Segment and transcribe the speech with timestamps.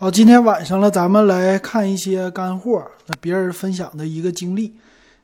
[0.00, 4.74] 好，今天晚上了，咱们来看一些干货，那别人分享的一个经历。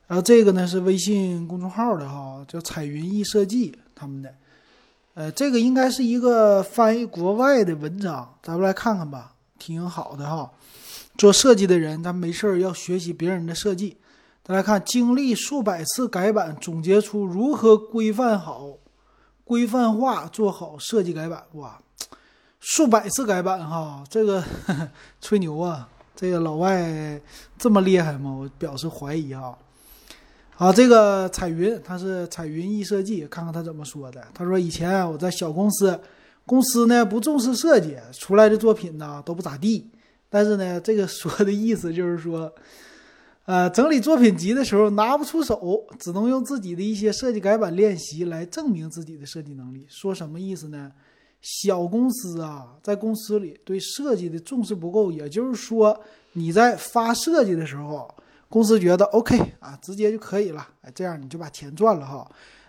[0.06, 4.34] 然后这个呢是微信公众号的哈，叫彩云易设计他们的。
[5.14, 10.52] 呃，这个应该是一个翻译国外的文章，咱们来看看吧，挺好的哈。
[11.16, 13.96] 做设计的人，咱没事儿要学习别人的设计。
[14.42, 18.74] 大家看，经历数百次改版，总结出如何规范好、
[19.42, 21.44] 规范化做好设计改版。
[21.52, 21.80] 哇，
[22.68, 24.42] 数百次改版哈，这个
[25.22, 25.88] 吹牛啊！
[26.16, 27.20] 这个老外
[27.56, 28.38] 这么厉害吗？
[28.40, 29.56] 我表示怀疑哈。
[30.50, 34.26] 好，这个彩云，他是彩云易设计，看看他怎么说的。
[34.34, 35.96] 他说：“以前我在小公司，
[36.44, 39.88] 公司呢不重视设计，出来的作品呢都不咋地。
[40.28, 42.52] 但是呢，这个说的意思就是说，
[43.44, 49.86] 呃，整理作品集的时候拿不出手，只能用自己的一些设计改版练习来证明自己的设计能力。
[49.88, 50.90] 说什么意思呢？
[51.46, 55.96] 小公司啊，在公司里对设计的重视不够，也就是说，
[56.32, 58.12] 你在发设计的时候。”
[58.48, 62.24] 公司觉得 OK 啊，直接就可以了，哎，这样你就把钱赚了哈。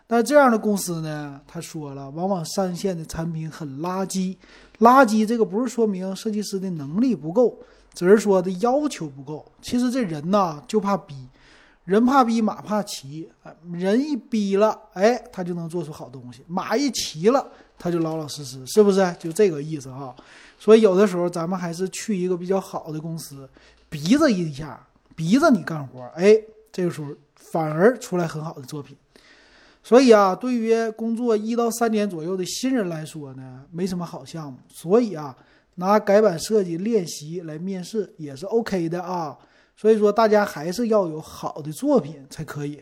[0.07, 4.35] 那这样的公司呢，他说了，往往上线的产品很垃圾。
[4.79, 7.59] 垃圾这个不是说明设计师的能力不够，
[7.93, 9.49] 只是说的要求不够。
[9.61, 11.15] 其实这人呐就怕逼，
[11.85, 13.29] 人怕逼马怕骑，
[13.71, 19.15] 人一逼了，哎，他就能做出好东西；马一骑了，他就老老实实，是不是？
[19.19, 20.15] 就这个意思哈。
[20.59, 23.49] 所以有的时候咱们还是去一个比较好的公司，
[23.89, 24.83] 逼着一下。
[25.15, 26.39] 逼着你干活，哎，
[26.71, 28.95] 这个时候反而出来很好的作品。
[29.81, 34.59] 所以啊，对于工作一到三年左右的新人来说呢，没什么好项目。
[34.69, 35.35] 所以啊，
[35.73, 39.35] 拿改版设计练习来面试也是 OK 的啊。
[39.75, 42.79] 所以说，大家还是要有好的作品才可以。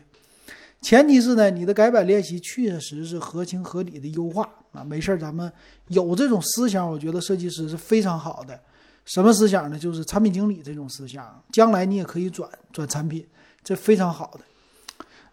[0.82, 4.46] 前提是呢，你的改版练习确实是合情合理的优化
[4.76, 4.84] 啊。
[4.84, 5.50] 没事儿，咱们
[5.88, 8.60] 有这种思想，我觉得设计师是非常好的。
[9.06, 9.78] 什么思想呢？
[9.78, 13.26] 就是产品经理这种思想，将来你也可以转转产品，
[13.62, 14.40] 这非常好的。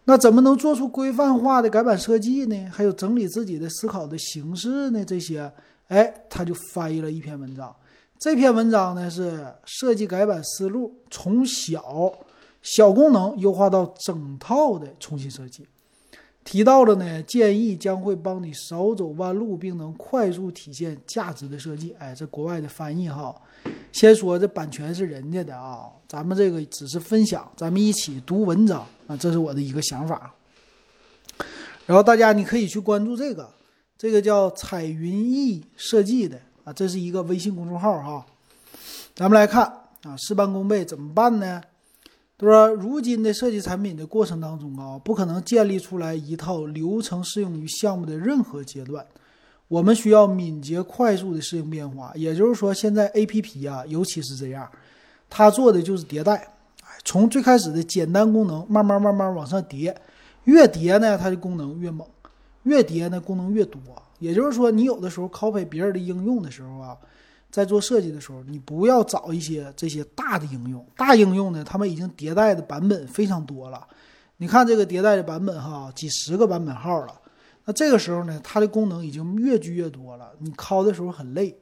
[0.04, 2.70] 那怎么能做出规范化的改版设计呢？
[2.72, 5.04] 还有整理自己的思考的形式呢？
[5.04, 5.52] 这些，
[5.88, 7.74] 哎，他就翻译了一篇文章。
[8.18, 12.12] 这篇文章呢是设计改版思路，从小
[12.62, 15.66] 小功能优化到整套的重新设计。
[16.44, 21.94] 提到了呢，建议将会帮你少走弯路，并能快速体现价值的设计。
[21.98, 23.34] 哎，这国外的翻译哈。
[23.92, 30.34] 先说这版权是人家的啊，咱们这个只是分享，咱们一起读文章啊，这是我的一个想法。
[31.86, 33.48] 然后大家你可以去关注这个，
[33.96, 38.26] 这个叫彩云易设计的啊，这是一个微信公众号哈。
[39.14, 39.64] 咱们来看
[40.02, 41.62] 啊，事半功倍怎么办呢？
[42.36, 49.06] 他说，如今的设计产品的过程当中啊，不可能建立出来一套流程适用于项目的任何阶段。
[49.68, 54.68] 我们需要敏捷快速的适应变化，也就是说，现在 A P P 啊，尤其是这样，
[55.30, 56.48] 它做的就是迭代，
[57.04, 59.96] 从最开始的简单功能，慢慢慢慢往上叠，
[60.44, 62.06] 越叠呢，它的功能越猛，
[62.64, 63.80] 越叠呢，功能越多。
[64.18, 66.96] 也就是说，你有的时候 copy 别人的应用的时候啊，
[67.54, 73.86] 在做设计的时候，你不要找一些这些大的应用，大应用呢，他们已经迭代的版本非常多了。
[74.38, 77.14] 你看这个迭代的版本哈，几十个版本号了。
[77.64, 81.56] 那这个时候呢，它的功能已经越聚越多了，你拷的时候很累，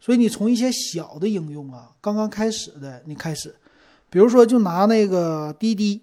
[0.00, 3.54] 所以你从一些小的应用啊，刚刚开始的你开始，
[4.10, 6.02] 比如说就拿那个滴滴，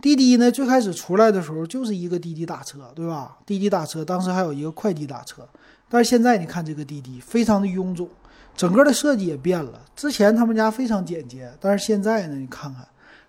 [0.00, 3.38] 滴滴呢最开始出来的时候就是一个滴滴打车，对吧？
[3.44, 5.46] 滴滴打车当时还有一个快滴打车，
[5.88, 8.08] 但是现在你看这个滴滴非常的臃肿，
[8.58, 9.80] 整个的设计也变了。
[9.94, 12.84] 之前他们家非常简洁，但是现在呢，你看看，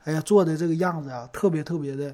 [0.05, 2.13] 哎呀，做的这个样子啊，特别特别的。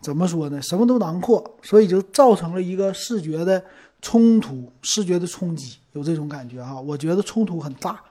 [0.00, 0.60] 怎么说呢？
[0.60, 3.62] 什么都囊括，所以就造成了一个视觉的
[4.02, 6.78] 冲突、视觉的冲击，有这种感觉哈。
[6.80, 8.02] 我觉得冲突很大，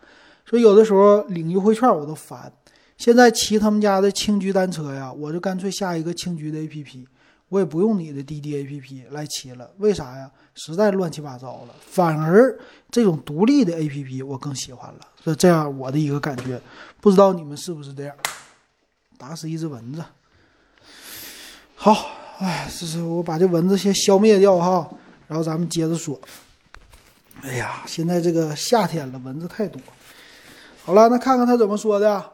[0.45, 2.51] 所以有的时候领优惠券我都烦。
[2.97, 7.05] 现在骑他们家的青桔单车呀，我就干脆下一个青桔的 APP，
[7.53, 9.69] 我也不用你的滴滴 APP 来骑了。
[9.77, 10.31] 为啥呀？
[10.55, 11.75] 实在乱七八糟了。
[11.85, 12.57] 反而
[12.89, 15.07] 这种独立的 APP 我更喜欢了。
[15.23, 16.59] 是这样我的一个感觉，
[16.99, 18.15] 不知道你们是不是这样？
[19.19, 20.03] 打死一只蚊子。
[21.75, 22.07] 好，
[22.39, 24.89] 哎，这是我把这蚊子先消灭掉哈，
[25.27, 26.19] 然后咱们接着说。
[27.43, 29.79] 哎呀，现在这个夏天了，蚊子太多。
[30.83, 32.31] 好了，那看看他怎么说的。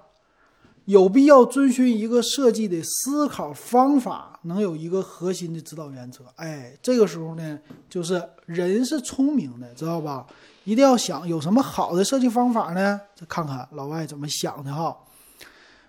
[0.89, 6.23] 有必要遵循一个设计的思考方法，能有一个核心的指导原则。
[6.35, 10.25] 哎，这个时候呢，就是人是聪明的，知道吧？
[10.63, 12.99] 一定要想有什么好的设计方法呢？
[13.15, 14.97] 再看看老外怎么想的哈。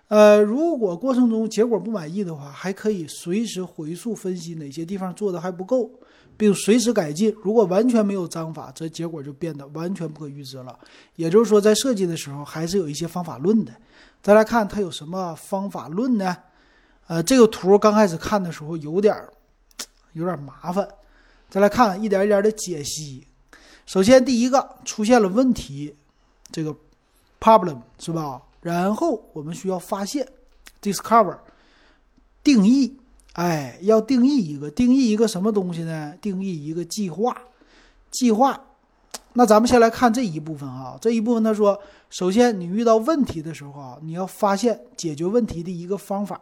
[0.09, 5.89] 呃，如果过程中结果不满意的话，还可以随时回溯分析哪些地方做的还不够，
[6.37, 7.35] 并随时改进。
[7.41, 10.77] 如果完全没有章法，则结果就变得完全不可预知了。
[11.15, 13.73] 也就是说，在设计的时候还是有一些方法论的。
[14.21, 16.37] 再来看它有什么方法论呢？
[17.07, 19.15] 呃，这个图刚开始看的时候有点
[20.13, 20.87] 有点麻烦。
[21.49, 23.27] 再来看一点一点的解析。
[23.85, 25.93] 首先，第一个出现了问题，
[26.51, 26.73] 这个
[27.41, 28.41] problem 是吧？
[28.61, 30.25] 然后我们需要发现
[30.81, 31.37] ，discover，
[32.43, 32.97] 定义，
[33.33, 36.15] 哎，要定义一个，定义一个什么东西呢？
[36.21, 37.35] 定义一个计划，
[38.11, 38.67] 计划。
[39.33, 41.79] 那咱们先来看这一部分啊，这一部分他说，
[42.09, 46.39] 首先你遇到问题的时候啊，你要发现解决问题的一个方法，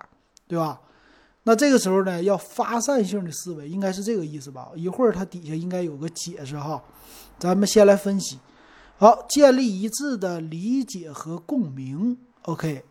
[0.47, 0.81] 对吧？
[1.43, 4.69] 那这个时候呢，要发散性的思维，应该是这个意思吧？
[4.75, 6.83] 一会儿它底下应该有个解释哈，
[7.37, 8.37] 咱们先来分析。
[8.97, 12.83] 好，建立一致的理解和共鸣，OK。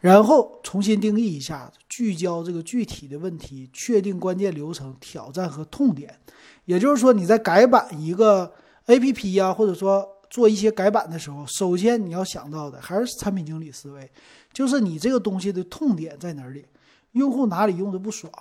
[0.00, 6.18] 然后重新定义一下，聚焦这个具体的问题，确定关键流程、挑战和痛点。
[6.64, 8.52] 也就是说，你在改版一个
[8.86, 14.10] APP 呀，或者说做一些改版的时候，首先你要想到的还是产品经理思维，
[14.52, 16.64] 就是你这个东西的痛点在哪里，
[17.12, 18.32] 用户哪里用的不爽。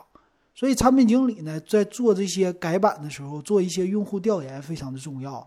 [0.58, 5.46] 所以，产品经理呢，在做这些改版的时候，做一些用户调研非常的重要。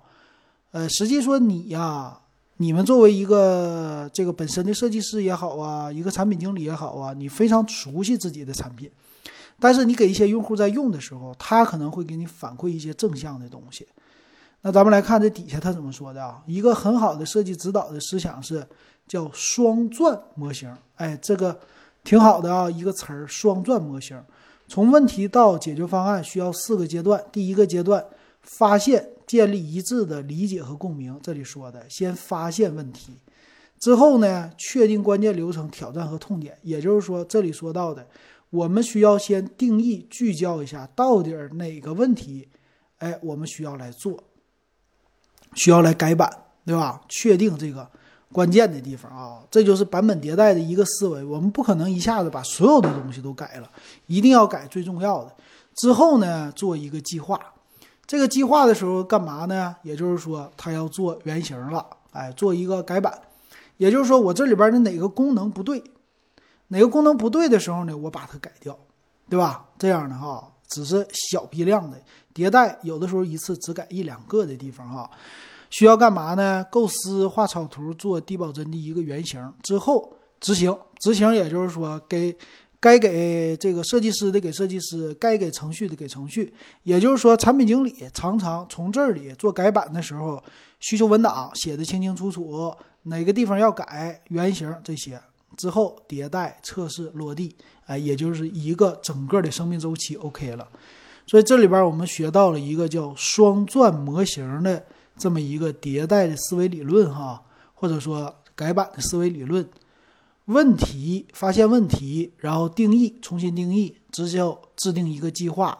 [0.70, 2.20] 呃，实际说你呀，
[2.58, 8.90] 你们作为一个这个本身的设计师也好啊，一个产品经理也好啊，你非常熟悉自己的产品，
[9.58, 13.88] 但是你给一些用户在用的时候，他可能会给你反馈一些正向的东西。
[14.62, 16.42] 那咱们来看这底下他怎么说的啊？
[16.46, 18.66] 一个很好的设计指导的思想是
[19.06, 21.58] 叫双钻模型，哎，这个
[22.04, 24.20] 挺好的啊，一个词儿双钻模型，
[24.66, 28.04] 从问题到解决方案需要四个阶段，第一个阶段
[28.42, 29.08] 发现。
[29.28, 31.20] 建立一致的理解和共鸣。
[31.22, 33.12] 这里说的，先发现问题，
[33.78, 36.56] 之后呢，确定关键流程、挑战和痛点。
[36.62, 38.06] 也就是说，这里说到的，
[38.48, 42.48] 我们需要先定义、聚焦一下，到底哪个问题，
[43.00, 44.18] 哎，我们需要来做，
[45.58, 46.30] 需要来改版，
[46.64, 47.00] 对吧？
[47.08, 47.86] 确定这个
[48.32, 51.24] 关键的地方啊，这就是版本迭代的一个思维。
[51.24, 53.70] 我们不可能一下子把所有的东西都改了，
[54.06, 55.34] 一定要改最重要的。
[55.74, 57.40] 之后呢，做一个计划。
[58.06, 59.76] 这个计划的时候干嘛呢？
[59.82, 63.12] 也就是说，他要做原型了，哎，做一个改版。
[63.76, 65.82] 也就是说，我这里边的哪个功能不对，
[66.68, 68.76] 哪个功能不对的时候呢，我把它改掉，
[69.28, 69.66] 对吧？
[69.78, 72.00] 这样的哈，只是小批量的
[72.34, 75.10] 迭代，有的时候一次只改一两个的地方哈。
[75.70, 76.64] 需要干嘛呢？
[76.70, 82.36] 构思、画草图、做低保真的一个原型之后执行，执行也就是说给。
[82.80, 86.54] 该给这个设计师的给设计师，该给程序的给程序。
[86.84, 90.40] 也就是说，产品经理常常从这里做改版的时候，
[90.78, 92.72] 需求文档写的清清楚楚，
[93.02, 95.20] 哪个地方要改，原型这些
[95.56, 97.56] 之后迭代、测试、落地，
[97.86, 100.68] 哎，也就是一个整个的生命周期 OK 了。
[101.26, 104.80] 所以这里边我们学到了一个叫双钻模型的
[105.18, 107.42] 这么一个迭代的思维理论哈，
[107.74, 109.68] 或者说改版的思维理论。
[110.46, 114.40] 问题发现问题，然后定义，重新定义，直接
[114.76, 115.78] 制定一个计划，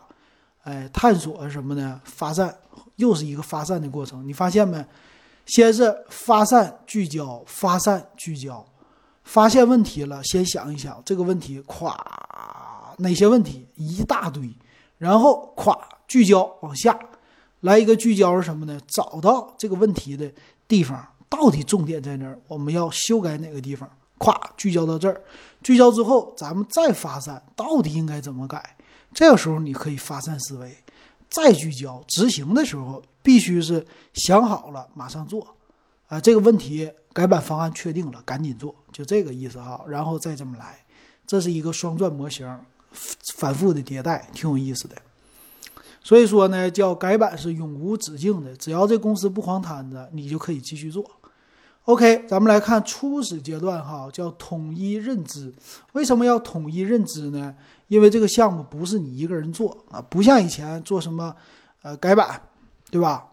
[0.65, 1.99] 哎，探索什么呢？
[2.05, 2.55] 发散，
[2.97, 4.29] 又是一个发散的过程。
[4.29, 4.85] 你发现没？
[5.47, 8.63] 先是发散聚焦，发散聚焦，
[9.25, 11.97] 发现问题了，先想一想这个问题，咵，
[12.99, 13.67] 哪些问题？
[13.77, 14.55] 一大堆，
[14.99, 16.93] 然后咵聚焦往下
[17.61, 18.81] 来一个聚焦是什么呢？
[18.87, 20.33] 找到这个问题的
[20.67, 22.39] 地方到底重点在哪儿？
[22.47, 23.89] 我们要修改哪个地方？
[24.19, 25.21] 咵，聚焦到这儿，
[25.63, 28.77] 聚焦之后，咱们再发散，到底应该怎么改？
[29.15, 30.77] 这个时候你可以发散思维，
[31.31, 35.47] 再聚焦执行的时候，必须是想好了马上做，
[36.09, 39.81] 啊，这个问题改版方案确定了，赶紧做，就这个意思哈。
[39.89, 40.79] 然后再这么来，
[41.27, 42.47] 这是一个双钻模型，
[43.37, 44.97] 反复的迭代，挺有意思的。
[46.03, 51.05] 所以说呢，叫改版是永无止境的，只要这公司不黄摊子，你就可以继续做。
[51.85, 55.53] OK，咱们来看初始阶段哈，叫统一认知。
[55.93, 57.55] 为什么要统一认知呢？
[57.89, 61.35] 因为这个项目不是你一个人做啊，不像以前做什么
[61.83, 62.41] 呃改版，
[62.91, 63.27] 对吧？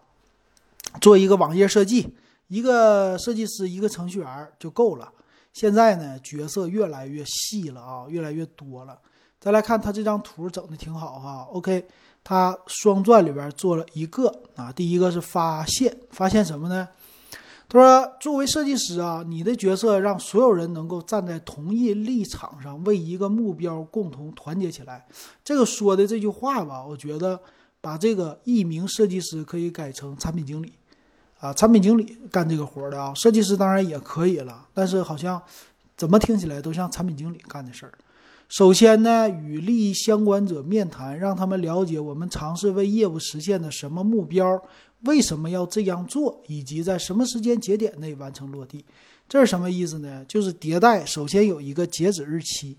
[1.00, 2.14] 做一个网页设计，
[2.48, 5.12] 一个设计师一个程序员就够了。
[5.52, 8.98] 现在呢，角色越来越细了啊，越来越多了。
[9.38, 11.46] 再来看他这张图整的挺好哈。
[11.50, 11.86] OK，
[12.28, 16.88] 他双钻里边做了一个啊，第一个是发现，发现什么呢？
[17.68, 25.06] 他说：“作为设计师啊，你的角色让所有人能够站在同一立场上，为一个目标共同团结起来。”
[25.44, 27.40] 这个说的这句话吧，我觉得
[27.80, 30.72] 把这个一名设计师可以改成产品经理，
[31.38, 35.40] 啊，产品经理干这个活的啊，设计师当然也可以了，但是好像
[35.96, 37.92] 怎么听起来都像产品经理干的事儿。
[38.48, 44.62] 首先呢，与利益相关者面谈，让他们了解我们尝试为业务实现的什么目标，
[45.02, 48.84] 为什么要这样做，以及在什么时间节点内完成落地。
[49.28, 50.24] 这是什么意思呢？
[50.26, 52.78] 就是迭代首先有一个截止日期，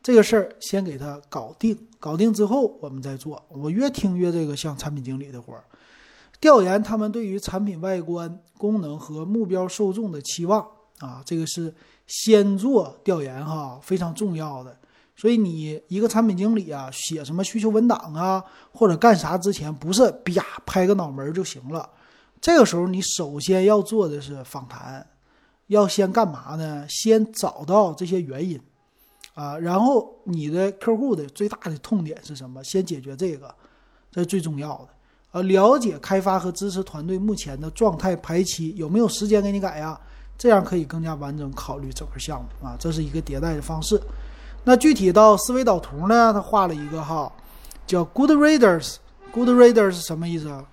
[0.00, 3.44] 这个事儿先给他搞定，搞定之后我们再做。
[3.48, 5.64] 我越听越这个像产品经理的活儿。
[6.40, 10.64] 调研他们对于产品外观、功能和目标受众的期望
[10.98, 11.72] 啊，这个是
[12.06, 14.76] 先做调研哈，非常重要的。
[15.16, 21.88] 所以你一个产品经理啊，写什么需求文档啊，或者干啥之前，不是啪拍个脑门就行了。
[22.40, 25.04] 这个时候你首先要做的是访谈，
[25.66, 26.86] 要先干嘛呢？
[26.88, 28.60] 先找到这些原因
[29.34, 32.62] 啊，然后你的客户的最大的痛点是什么？
[32.62, 33.52] 先解决这个，
[34.12, 34.88] 这是最重要的。
[35.32, 40.00] 呃，了解开发和支持团队目前的状态排期有没有时间给你改呀？
[40.38, 44.00] 这样可以更加完整考虑整个项目啊，这是一个迭代的方式。
[44.64, 46.32] 那具体到思维导图呢？
[46.32, 47.30] 他画了一个哈，
[47.86, 48.96] 叫 Good Readers。
[49.32, 50.64] Good Readers 是什么意思啊？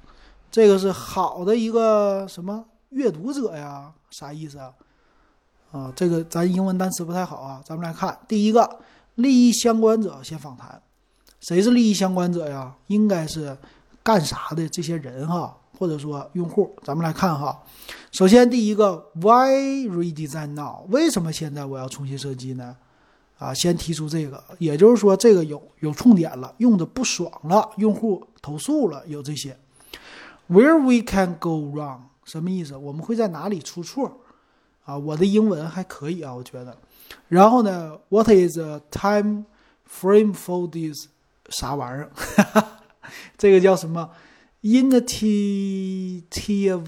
[0.51, 3.91] 这个是好的一个什么阅读者呀？
[4.11, 4.71] 啥意思啊？
[5.71, 8.79] 啊，这个咱英文单词不太好啊，咱们来看第一个
[9.15, 10.81] 利益相关者先访谈，
[11.41, 12.75] 谁是利益相关者呀？
[12.87, 13.57] 应该是。
[14.03, 17.63] 干啥的这些人哈，或者说用户，咱们来看哈。
[18.11, 20.85] 首先第一个，Why redesign now？
[20.89, 22.75] 为什么现在我要重新设计呢？
[23.37, 29.57] 啊，先提出这个，也就是说这个有有痛点了，用的不爽了，用户投诉了，有这些。
[30.49, 31.99] Where we can go wrong？
[32.23, 32.77] 什么意思？
[32.77, 34.21] 我们会在哪里出错？
[34.85, 36.77] 啊，我的英文还可以啊，我觉得。
[37.27, 39.45] 然后呢，What is the time
[39.89, 41.07] frame for this？
[41.49, 42.09] 啥玩意儿？
[43.37, 44.09] 这个叫什么
[44.65, 46.81] ？initiative，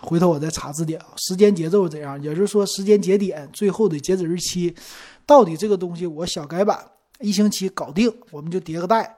[0.00, 1.06] 回头我再查字典啊。
[1.16, 2.20] 时间节奏是怎样？
[2.20, 4.74] 也就是说，时间节点最后的截止日期，
[5.24, 6.84] 到底这个东西我小改版
[7.20, 9.16] 一星期搞定，我们就迭个代，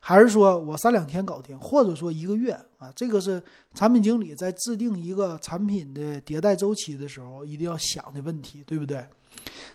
[0.00, 2.92] 还是说我三两天搞定，或者说一个月啊？
[2.96, 3.40] 这个是
[3.74, 9.06] 产品经理在制定一个产品的迭代周期的时候一定要想的问题，对不对？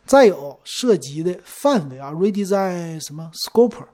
[0.05, 3.85] 再有涉及的范围啊，redesign 什么 scope。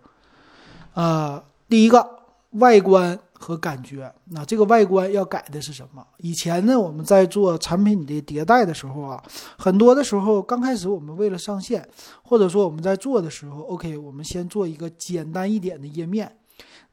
[0.96, 2.19] 呃，第一个
[2.54, 6.06] 外观和感觉，那这个外观要改的是什么？
[6.18, 9.24] 以前呢，我们在做产品的迭代的时候啊，
[9.58, 11.88] 很多的时候刚开始我们为了上线，
[12.24, 16.38] 或者说我们在做的时候，OK，我们先做一个简单一点的页面。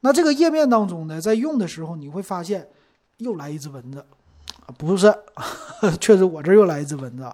[0.01, 2.69] 那这个页面当中呢，在用的时候你会发现
[3.17, 4.05] 又来一只蚊子，
[4.65, 5.11] 啊不是，
[5.99, 7.27] 确实我这又来一只蚊子。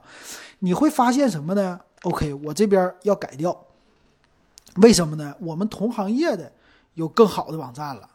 [0.59, 3.65] 你会发现什么呢？OK，我这边要改掉。
[4.77, 5.35] 为什么呢？
[5.41, 6.51] 我们同行业的
[6.93, 8.09] 有更好的网站了，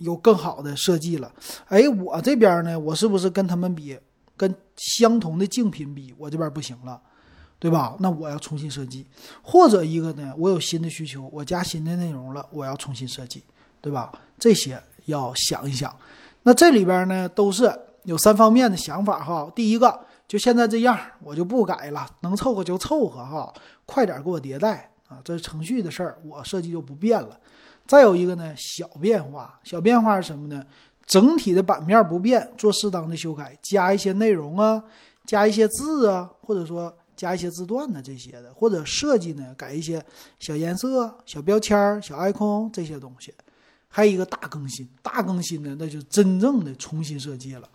[0.00, 1.32] 有更好的设计了。
[1.68, 3.98] 哎，我这边呢，我是不是跟他们比，
[4.36, 7.00] 跟相同的竞品比，我这边不行了，
[7.58, 7.96] 对吧？
[8.00, 9.06] 那我要重新设计，
[9.42, 13.44] 或者一个呢，我有新的需求，我加新的内容了，我要重新设计，
[13.80, 14.12] 对吧？
[14.38, 15.94] 这些要想一想。
[16.42, 17.72] 那这里边呢，都是
[18.04, 19.50] 有三方面的想法哈。
[19.54, 23.52] 第一个，就现在这样，我就不改了，能凑合就凑合哈，
[23.84, 24.90] 快点给我迭代。
[25.08, 27.36] 啊，这是程序的事儿，我设计就不变了。
[27.90, 30.64] 再有一个呢，小变化，小变化是什么呢？
[31.04, 34.80] 整体的版面不变，做适当的修改，加一些内容啊，
[35.26, 40.00] 加一些字啊，或者说加一些字段呢这些的，或者设计呢改一些
[40.38, 43.34] 小颜色、小标签、小 icon 这些东西。
[43.88, 47.68] 还有一个大更新，大更新呢，那就真正的重新设计了。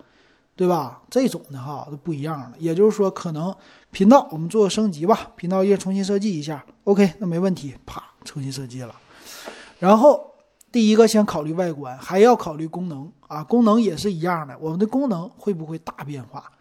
[0.55, 1.01] 对吧？
[1.09, 2.53] 这种的哈都不一样了。
[2.57, 3.53] 也就是说，可能
[3.91, 8.95] 频道我们做个升级吧，频道页重新设计一下，OK，那没问题，啪，重新设计了。
[9.79, 10.33] 然后
[10.71, 14.57] 第一个先考虑外观，还要考虑功能啊，功能也是一样的。
[14.59, 16.51] 我们的功能会不会大变化？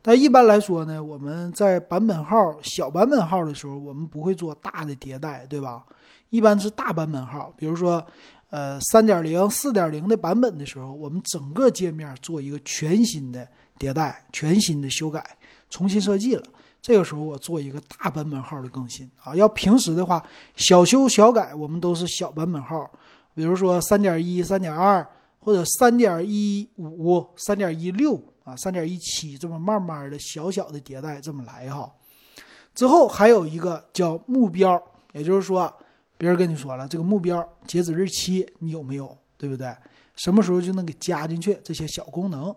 [0.00, 5.84] 但一般来说呢，我们在版本号小版本号的时候，我们不会做大的迭代，对吧？
[6.30, 8.04] 一般是大版本号，比如说。
[8.52, 13.48] 呃，三点零、四点零的版本的时候，我们整个界面做一个全新的
[13.78, 15.24] 迭代、全新的修改、
[15.70, 16.42] 重新设计了。
[16.82, 19.34] 这个时候我做一个大版本号的更新啊。
[19.34, 20.22] 要平时的话，
[20.56, 22.90] 小修小改，我们都是小版本号，
[23.34, 25.06] 比如说三点一、三点二
[25.38, 31.90] 或者三点一五、三点一六啊、三点一七，这么慢慢的小小的迭代这么来哈。
[32.74, 35.72] 之后还有一个叫目标，也就是说。
[36.18, 39.18] 别人跟你说了，这个目标截止日期你有没有？
[39.36, 39.74] 对不对？
[40.14, 42.54] 什么时候就能给加进去这些小功能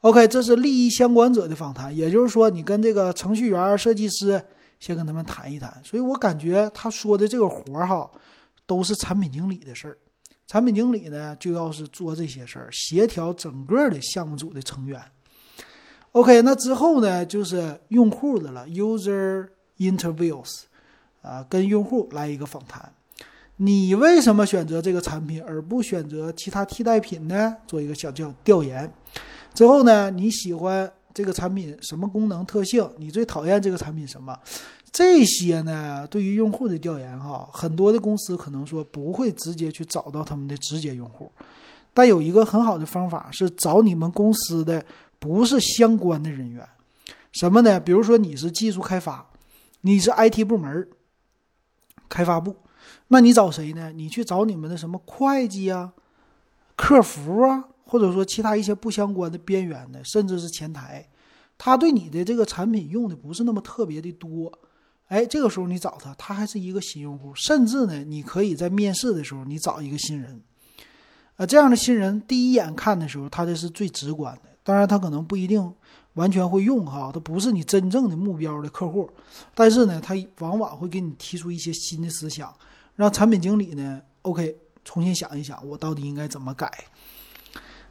[0.00, 4.42] ？OK，这是利益相关者的访谈，也就是说，你跟这个程序员、设计师
[4.78, 5.72] 先跟他们谈一谈。
[5.84, 8.10] 所以我感觉他说的这个活儿哈，
[8.66, 9.98] 都是产品经理的事儿。
[10.46, 15.00] 产品经理呢，就要是做这些事儿，协调整个的项目组的成员。
[16.12, 20.62] OK，那之后呢，就是用户的了，user interviews。
[21.20, 22.90] 啊，跟用户来一个访谈。
[23.56, 27.56] 你为什么选择这个产品而不选择其他替代品呢？
[27.66, 28.90] 做一个小调调研。
[29.58, 32.88] 之后呢，你喜欢这个产品什么功能特性？
[32.96, 34.38] 你最讨厌这个产品什么？
[34.92, 41.28] 这些呢，对于用户的调研哈，很多的公司可能说不会直接去找到他们的直接用户，
[41.92, 44.80] 但有一个很好的方法是找你们公司的
[45.18, 46.64] 不是相关的人员，
[47.32, 47.80] 什么呢？
[47.80, 49.28] 比如说你是技术开发，
[49.80, 50.88] 你是 IT 部门
[52.08, 52.54] 开发部。
[53.08, 53.90] 那你找谁呢？
[53.90, 55.94] 你去找你们的什么会计啊、
[56.76, 61.08] 客服啊，或者说其他一些不相关的边缘的，甚至是前台，
[61.56, 64.52] 他对你的这个产品用的不是那么特别的多。
[65.06, 70.38] 哎，这个时候你找他，他还是一个新用户，甚至呢，你可以在面试的时候你找一个新人，
[71.36, 74.50] 啊，这样的新人第一眼看的时候，他这是最直观的。
[74.62, 75.72] 当然，他可能不一定
[76.12, 79.10] 完全会用哈，他不是你真正的目标的客户，
[79.54, 82.54] 但是呢，他往往会给你提出一些新的思想。
[82.94, 84.54] 让产品经理呢，OK，
[84.84, 86.70] 重新想一想，我到底应该怎么改？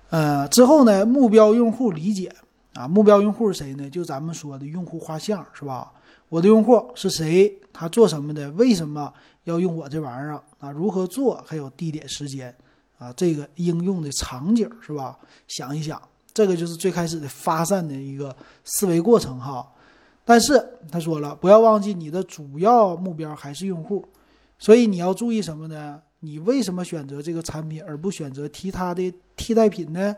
[0.10, 2.32] 呃，之后呢，目标用户理解
[2.74, 3.90] 啊，目标用户是谁呢？
[3.90, 5.92] 就咱们说的用户画像是吧？
[6.30, 7.54] 我的用户是谁？
[7.74, 8.50] 他做什么的？
[8.52, 10.72] 为什么要用我这玩意儿啊？
[10.72, 11.44] 如何做？
[11.46, 12.54] 还有地点、时间
[12.98, 13.12] 啊？
[13.14, 15.18] 这个应用的场景是吧？
[15.48, 16.02] 想一想，
[16.34, 19.66] 这个就是最开始的发散的一个思维过程哈。
[20.24, 20.62] 但是
[20.92, 24.06] 他说了，不要忘记你的主要目标还是用户。
[24.60, 26.02] 所以你要注意什么呢？
[26.20, 30.14] 你为什么选择这个产品而不选择其他的替代品呢？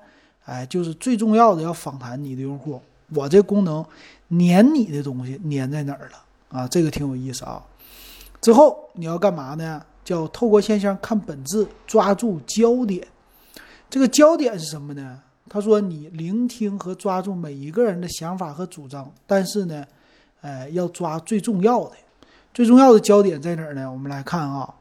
[0.45, 2.81] 哎，就是最重要的要访谈你的用户。
[3.13, 3.85] 我这功能
[4.29, 6.67] 粘你的东西粘在哪儿了啊？
[6.67, 7.63] 这个挺有意思啊。
[8.41, 9.85] 之后你要干嘛呢？
[10.03, 13.05] 叫透过现象看本质，抓住焦点。
[13.89, 15.21] 这个焦点是什么呢？
[15.47, 19.85] 他说你聆听和抓住每一个人的想法和主张，但是呢，
[20.41, 21.91] 哎，要抓最重要的。
[22.53, 23.91] 最重要的焦点在哪儿呢？
[23.91, 24.73] 我们来看啊，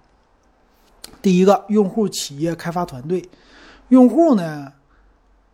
[1.21, 3.27] 第一个，用户企业开发团队，
[3.89, 4.73] 用户呢，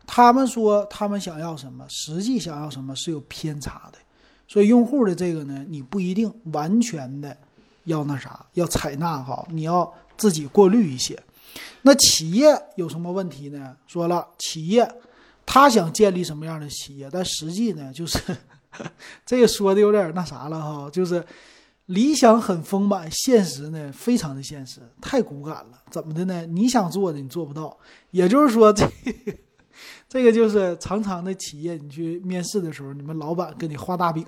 [0.06, 3.98] 他们说他们想要什么，实际想要什么是有偏差的，
[4.46, 7.36] 所以用户的这个呢，你不一定完全的
[7.84, 11.20] 要那啥，要采纳哈，你要自己过滤一些。
[11.82, 13.76] 那企业有什么问题呢？
[13.86, 14.90] 说了，企业
[15.46, 18.18] 他想建立什么样的企业，但实际呢，就是
[19.24, 21.24] 这个说的有点那啥了哈，就是。
[21.86, 25.82] 理想很丰满，现实呢非常的现实，太骨感了。
[25.90, 26.46] 怎么的呢？
[26.46, 27.76] 你想做的你做不到，
[28.10, 28.88] 也就是说，这
[30.08, 34.24] 这个就是常常的企业，你去面试的时候，你们老板给你画大饼。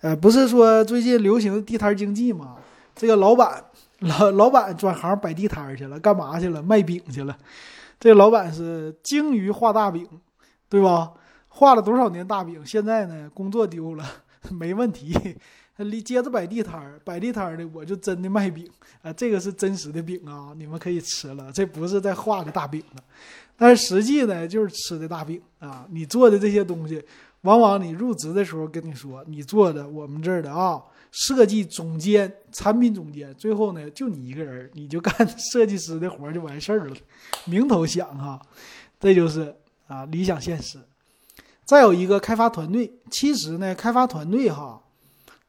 [0.00, 2.56] 呃，不是说最近流行的地摊经济嘛？
[2.94, 3.64] 这个老板
[4.00, 6.62] 老老板转行摆地摊去了，干嘛去了？
[6.62, 7.36] 卖饼去了。
[7.98, 10.06] 这个老板是精于画大饼，
[10.68, 11.12] 对吧？
[11.48, 14.04] 画了多少年大饼，现在呢工作丢了，
[14.50, 15.14] 没问题。
[15.78, 18.64] 离接着摆地摊儿，摆地摊儿的我就真的卖饼
[19.02, 23.02] 啊，这个是真实的饼啊，你们可以吃了，这不是在画的大饼呢。
[23.56, 25.84] 但是实际呢，就是吃的大饼啊。
[25.90, 27.02] 你做的这些东西，
[27.40, 30.80] 往往你入职的时候跟你说，你做的我们这儿的啊，
[31.10, 35.12] 设计总监、产品总监，最后呢就你一个人，你就干
[35.52, 36.96] 设计师的活就完事儿了，
[37.46, 38.40] 名头响哈。
[39.00, 39.52] 这就是
[39.88, 40.78] 啊理想现实。
[41.64, 44.80] 再有一个开发团队，其实呢，开发团队哈。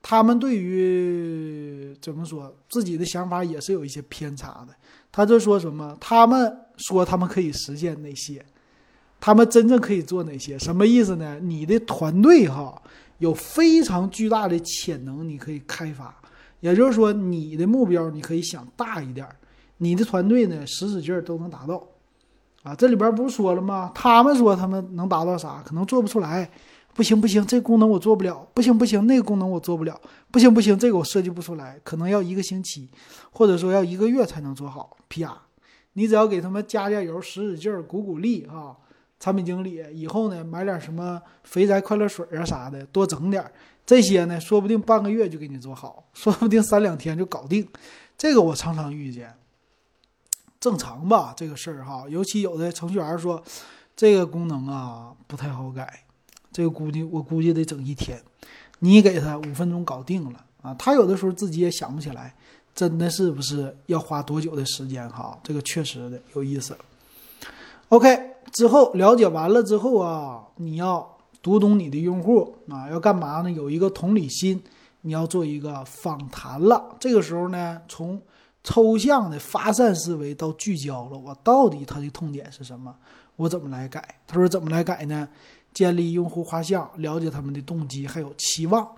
[0.07, 4.75] 他们对于怎么说自己的想法也是有一些偏差的。
[5.11, 5.97] 他就说什么？
[5.99, 8.45] 他们说他们可以实现哪些？
[9.19, 10.59] 他们真正可以做哪些？
[10.59, 11.39] 什么意思呢？
[11.41, 12.79] 你的团队哈
[13.17, 16.15] 有非常巨大的潜能，你可以开发。
[16.59, 19.27] 也就是说，你的目标你可以想大一点，
[19.77, 21.83] 你的团队呢使使劲儿都能达到。
[22.65, 23.91] 啊，这里边不是说了吗？
[23.93, 25.61] 他们说他们能达到啥？
[25.63, 26.49] 可能做不出来。
[26.95, 28.47] 不行不行，这功能我做不了。
[28.53, 29.99] 不行不行，那个功能我做不了。
[30.31, 32.89] 不行不行，这个我设计不出来，可能要一个星期，
[33.31, 34.95] 或者说要一个月才能做好。
[35.09, 35.37] 啪，
[35.93, 38.75] 你只要给他们加加油，使使劲，鼓鼓励啊！
[39.19, 43.43] 产品经理以后呢，买点什么肥宅快乐水啊啥的，多整点
[43.85, 47.67] 这些呢，说不定半个月就给你做好，说不定三两天就搞定。
[48.17, 49.33] 这个我常常遇见，
[50.65, 51.31] 正常吧？
[51.37, 53.39] 这个事儿哈，尤其有的程序员说，
[53.95, 56.01] 这个功能啊不太好改。
[56.51, 58.19] 这个估计我估计得整一天，
[58.79, 60.73] 你给他五分钟搞定了啊！
[60.73, 62.33] 他有的时候自己也想不起来，
[62.73, 65.37] 真的是不是要花多久的时间哈？
[65.43, 66.75] 这个确实的有意思。
[67.89, 71.07] OK，之后了解完了之后啊，你要
[71.43, 73.51] 读懂你的用户啊，要干嘛呢？
[73.51, 74.59] 有一个同理心，
[75.01, 76.95] 你要做一个访谈了。
[76.99, 78.19] 这个时候呢，从
[78.65, 82.93] 抽象的发散思维到聚焦了，我到底他的痛点是什么？
[83.35, 84.03] 我怎么来改？
[84.25, 85.29] 他说怎么来改呢？
[85.71, 88.89] 建立用户画像，了解他们的动机还有期望。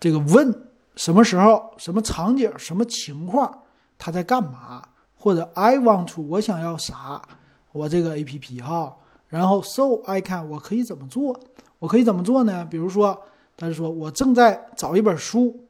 [0.00, 3.62] 这个问什么时候、什么场景、什么情况，
[3.96, 4.82] 他在干嘛，
[5.16, 7.22] 或者 I want to 我想要啥，
[7.70, 8.96] 我这个 A P P 哈，
[9.28, 11.38] 然后 So I can 我可以怎么做？
[11.78, 12.64] 我可以怎么做呢？
[12.64, 13.16] 比如说，
[13.56, 15.67] 他说我正在找一本书，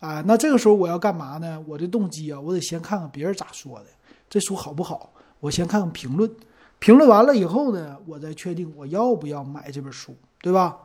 [0.00, 1.62] 啊，那这个时候我要干嘛呢？
[1.66, 3.86] 我的动机啊，我得先看看别人咋说的，
[4.30, 5.12] 这书好不好？
[5.40, 6.30] 我先看看评论，
[6.78, 10.76] 评论完了以后呢，我再确定我要不要买这本书，对吧？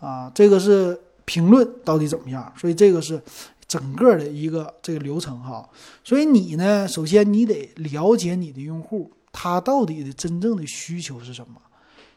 [0.00, 2.52] 啊，这个是评论到底怎么样？
[2.56, 3.22] 所以这个是
[3.66, 5.68] 整个的一个这个流程哈。
[6.02, 11.60] 所以你呢，首先你得了解你的用户，他到底的真正的需求是什么？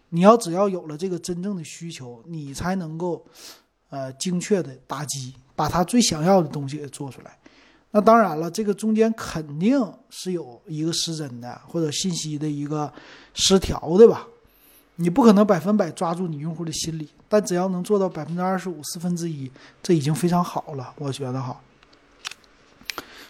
[0.10, 3.26] 你要只要有了这个真正的需求，你才能够
[3.90, 7.38] 呃精确的打击，把他最想要的东西给做出来。
[7.92, 9.78] 那当然了，这个中间肯定
[10.10, 12.90] 是有一个失真的，或者信息的一个
[13.34, 14.26] 失调的吧？
[14.96, 19.52] 你不可能百分百抓住你用户的心理，但只要能做到百分之二十五、四分之一，
[19.84, 21.60] 这已经非常好了，我觉得哈。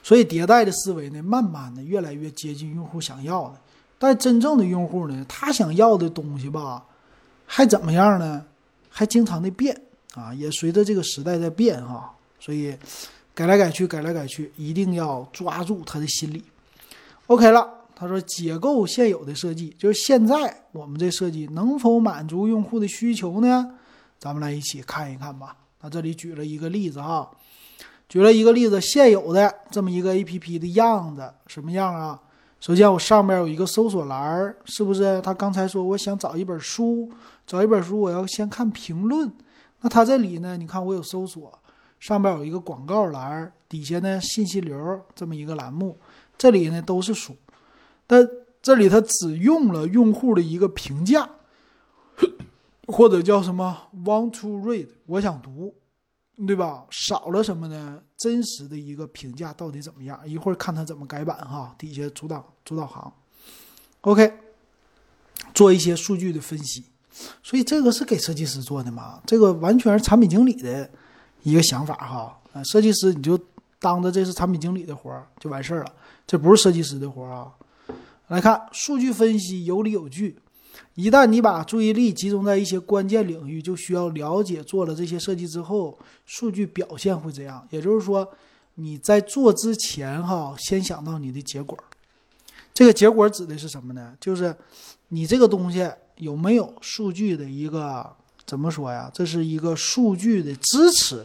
[0.03, 3.55] 所以迭代的思维呢，慢慢的越来越接近用户想要的，
[3.97, 6.85] 但真正的用户呢，他想要的东西吧，
[7.47, 8.45] 还怎么样呢？
[8.87, 9.75] 还经常的变
[10.13, 12.13] 啊，也随着这个时代在变哈，
[12.49, 12.75] 所以。
[13.35, 16.43] 改来改去，改来改去，一定要抓住他的心理。
[17.27, 23.75] OK 了，他说解构现有的设计，就是现在我们这设计能否满足用户的需求呢？
[24.17, 25.55] 咱们来一起看一看吧。
[25.79, 27.31] 那这里举了一个例子哈，
[28.09, 32.19] 举了一个例子，现有的这么一个 APP 的样子什么样啊？
[32.59, 35.21] 首先我上面有一个搜索栏，是不是？
[35.21, 37.09] 他刚才说我想找一本书，
[37.47, 39.31] 找一本书我要先看评论。
[39.79, 40.57] 那他这里呢？
[40.57, 41.57] 你看我有搜索。
[41.99, 45.97] 上边有一个广告栏，底下呢信息流这么一个栏目，
[46.37, 47.35] 这里呢都是书，
[48.07, 48.27] 但
[48.61, 51.29] 这里它只用了用户的一个评价，
[52.87, 55.75] 或者叫什么 “want to read”，我想读，
[56.47, 56.85] 对吧？
[56.89, 58.01] 少了什么呢？
[58.17, 60.19] 真实的一个评价到底怎么样？
[60.27, 61.75] 一会儿看它怎么改版哈。
[61.77, 63.11] 底下主导主导行
[64.01, 64.33] ，OK，
[65.53, 66.85] 做一些数据的分析，
[67.43, 69.21] 所以这个是给设计师做的嘛？
[69.25, 70.89] 这个完全是产品经理的。
[71.43, 73.39] 一个想法哈，呃，设计师你就
[73.79, 75.93] 当着这是产品经理的活儿就完事儿了，
[76.27, 77.47] 这不是设计师的活儿啊。
[78.27, 80.37] 来看数据分析有理有据，
[80.95, 87.65] 一旦你把注意力集中在一些关键领域，就需要了解做了这些设计之后，数据表现会怎样。
[87.69, 88.29] 也就是说，
[88.75, 91.77] 你在做之前哈，先想到你的结果。
[92.73, 94.13] 这个结果指的是什么呢？
[94.19, 94.53] 就是
[95.07, 98.15] 你这个东西有没有数据的一个。
[98.49, 99.11] 怎么说呀？
[99.13, 101.23] 这是一个数据的支持。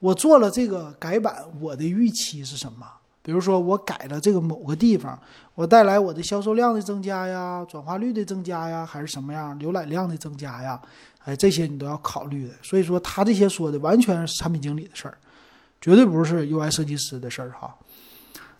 [0.00, 2.86] 我做了这个改版，我的预期是什么？
[3.22, 5.18] 比如说，我改了这个某个地方，
[5.54, 9.58] 我带来我的销售量的增加呀，转化率的增加呀，还是什么样？
[9.58, 10.78] 浏览量的增加呀？
[11.24, 12.54] 哎，这些你都要考虑的。
[12.62, 15.16] 所以说，他这些说的完全是产品经理的事儿，
[15.80, 17.74] 绝对不是 UI 设计师的事儿哈。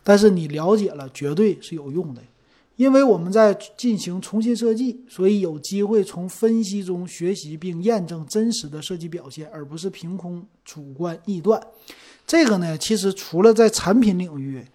[0.03, 2.23] 但是你了解了，绝对是有用的。
[2.83, 11.63] 因为我们在进行重新设计，所以有机会从分析中学习并验证真实的设计表现，而不是凭空主观臆断。
[12.27, 14.67] 这个呢，其实除了在产品领域，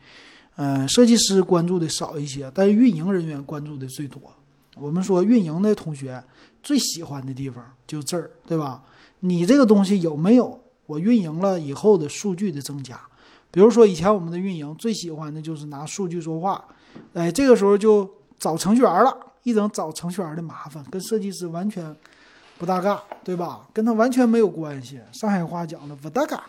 [0.55, 4.21] 嗯，设计师关注的少一些，但是运营人员关注的最多。
[4.77, 6.23] 我们说运营的同学
[6.63, 8.81] 最喜欢的地方就这儿，对吧？
[9.19, 12.97] 你这个东西有没有我运营了以后的数据的增加？
[13.51, 16.63] 比如说以前我们的运营最喜欢的就是拿数据说话。
[17.13, 21.95] 哎，这个时候就找程序员了，一整找程序员的麻烦，跟设计师完全
[22.57, 23.67] 不搭嘎，对吧？
[23.71, 24.99] 跟他完全没有关系。
[25.11, 26.43] 上海话讲的不搭嘎，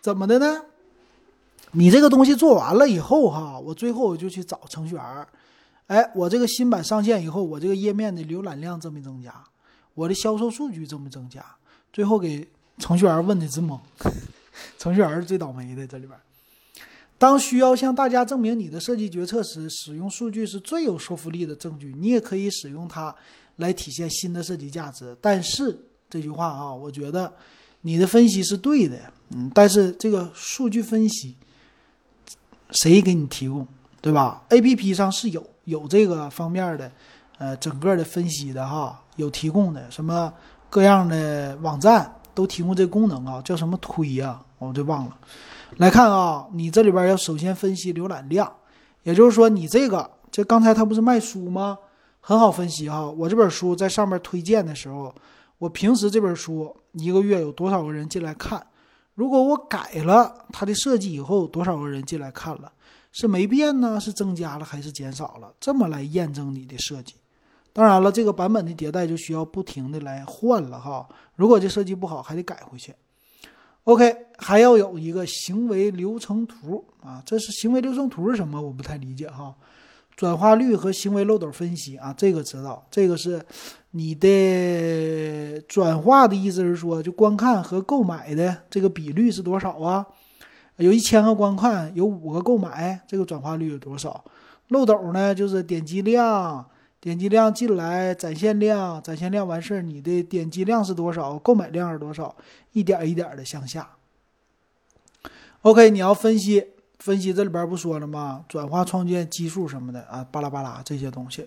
[0.00, 0.62] 怎么的呢？
[1.72, 5.26] 你这个东西做完了以后，哈，我最后我就去找程序员。
[5.88, 9.34] 哎，我这个新版上线以后，我这个页面的浏览量增没增加？
[9.94, 11.44] 我的销售数据增没增加？
[11.92, 13.78] 最后给程序员问的直懵，
[14.78, 16.18] 程序员是最倒霉的这里边。
[17.18, 21.94] 当需要向大家证明你的设计决策时，使用数据是最有说服力的证据。
[21.96, 23.14] 你也可以使用它
[23.56, 25.16] 来体现新的设计价值。
[25.20, 25.78] 但是
[26.10, 27.32] 这句话啊，我觉得
[27.82, 28.98] 你的分析是对的，
[29.30, 31.36] 嗯，但是这个数据分析
[32.72, 33.64] 谁给你提供，
[34.00, 36.90] 对吧？A P P 上是有有这个方面的，
[37.38, 40.32] 呃，整个的分析的哈，有提供的，什么
[40.68, 45.16] 各样的网站都提供这功能啊，叫什么推呀，我就忘了。
[45.76, 48.52] 来看啊，你这里边要首先分析浏览量，
[49.02, 51.78] 也就是说，你这个这刚才他不是卖书吗？
[52.20, 53.08] 很好分析哈。
[53.10, 55.14] 我这本书在上面推荐的时候，
[55.58, 58.64] 我平时这本书一个月有多少个人进来看？
[59.14, 62.72] 如果我改了它的设计以后，多少个人进来看了？
[63.12, 64.00] 是没变呢？
[64.00, 65.52] 是增加了还是减少了？
[65.60, 67.14] 这么来验证你的设计。
[67.72, 71.08] 当然了，这个版本的迭代就需要不停的来换了哈。
[71.36, 72.94] 如果这设计不好，还得改回去。
[73.84, 78.60] OK，还要有一个行为流程图啊，这是行为流程图是什么？
[78.60, 79.54] 我不太理解哈。
[80.14, 83.42] 转化率和行为漏斗分析啊，这个知道，这个是
[83.92, 90.06] 你的转化的意思是说，就观看和购买的这个比率是多少啊？
[90.76, 94.22] 有一千个观看，有五个购买，这个转化率有多少？
[94.68, 96.64] 漏斗呢，就是点击量，
[97.02, 101.36] 点击量进来，展现量，展现量完事儿，你的点击量是多少？
[101.40, 102.32] 购买量是多少？
[102.70, 103.90] 一点一点的向下。
[105.62, 106.64] OK，你要分析。
[107.00, 108.44] 分析这里边不说了吗？
[108.48, 111.44] 转化创建基数什么的啊，巴拉巴拉这些东西。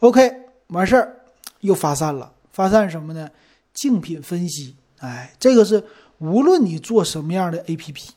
[0.00, 0.30] OK，
[0.66, 1.20] 完事儿
[1.60, 2.30] 又发散了。
[2.52, 3.30] 发散什么呢？
[3.72, 4.76] 竞品分析。
[4.98, 5.82] 哎，这个是
[6.18, 8.10] 无论你做什么样的 APP，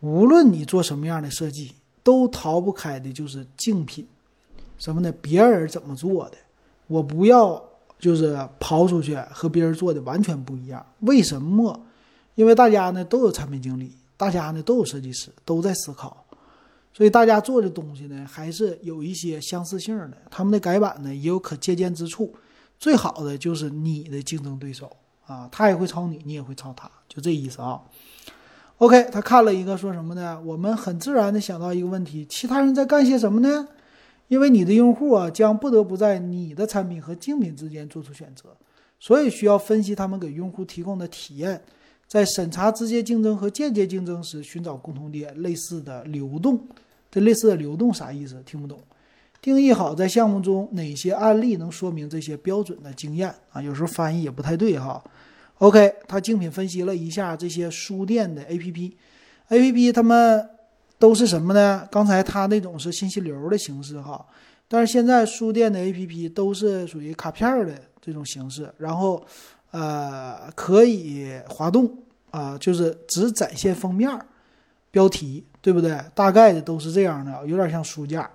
[0.00, 4.08] 无论你做什么样的设计，都逃不开的就是竞品。
[4.84, 5.10] 什么呢？
[5.22, 6.36] 别人怎么做的，
[6.88, 7.64] 我不要
[7.98, 10.84] 就是刨出去和别人做的完全不一样。
[11.00, 11.80] 为什么？
[12.34, 13.96] 因为大家呢都有产品经理。
[14.18, 16.26] 大家呢都有设计师，都在思考，
[16.92, 20.18] 所以大家做的东西呢还是有一些相似性的。
[20.30, 22.34] 他们的改版呢也有可借鉴之处。
[22.78, 24.94] 最好的就是你的竞争对手
[25.26, 27.80] 啊，他也会抄你，你也会抄他，就这意思啊。
[28.76, 30.38] OK，他看了一个说什么呢？
[30.44, 33.66] 我们很自然的想到一个问题：其他人在干些什么呢？
[34.34, 38.48] 因为你的用户啊将不得不在你的产品和竞品之间做出选择，
[38.98, 41.62] 所以需要分析他们给用户提供的体验。
[42.08, 46.60] 在审查直接竞争和间接竞争时，寻找共同点，类似的流动。
[47.12, 48.42] 这类似的流动啥意思？
[48.44, 48.82] 听不懂。
[49.40, 53.62] 定义好在项目中哪些案例能说明这些标准的经验啊？
[53.62, 55.00] 有时候翻译也不太对哈。
[55.58, 60.50] OK，他竞品分析了一下这些书店的 APP，APP 他们
[60.98, 61.88] 都是什么呢？
[61.90, 64.24] 刚才他那种是信息流的形式哈，
[64.68, 69.24] 但是现在书店的 APP 都是属于卡片的这种形式，然后。
[69.76, 71.92] 呃，可以滑动
[72.30, 74.08] 啊，就是只展现封面、
[74.92, 76.00] 标题，对不对？
[76.14, 78.30] 大概的都是这样的，有点像书架，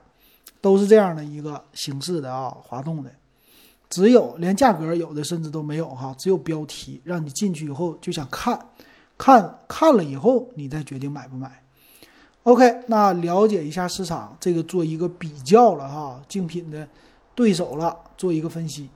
[0.60, 3.10] 都是这样的一个形式的啊，滑动的。
[3.90, 8.60] 只有连价格有的甚至都没有哈，只有标题，让你进去以后就想看，
[9.18, 11.64] 看看了以后你再决定买不买。
[12.50, 16.88] OK，那了解一下市场，这个做一个比较了哈，竞品的
[17.36, 18.90] 对手了，做一个分析。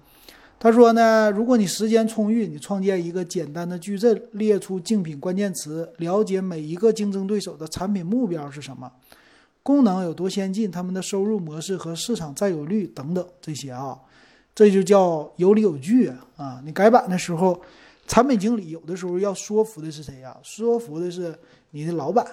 [0.60, 8.92] 他说呢，如果你时间充裕，你创建一个简单的矩阵，列出竞品关键词，了解每一个竞争对手的产品目标是什么，
[9.62, 13.96] 功能有多先进，他们的收入模式和市场占有率等等这些啊，
[14.56, 16.60] 这就叫有理有据啊。
[16.66, 17.62] 你改版的时候，
[18.08, 20.36] 产品经理有的时候要说服的是谁呀？
[20.42, 21.38] 说服的是
[21.70, 22.26] 你的老板，